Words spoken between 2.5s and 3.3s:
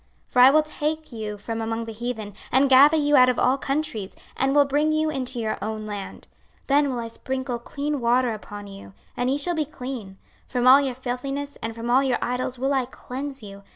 and gather you out